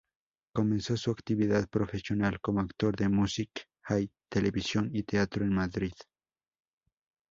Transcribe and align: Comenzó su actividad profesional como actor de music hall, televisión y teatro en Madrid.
Comenzó 0.51 0.97
su 0.97 1.11
actividad 1.11 1.69
profesional 1.69 2.39
como 2.41 2.59
actor 2.61 2.95
de 2.95 3.07
music 3.07 3.67
hall, 3.87 4.09
televisión 4.29 4.89
y 4.91 5.03
teatro 5.03 5.45
en 5.45 5.53
Madrid. 5.53 5.93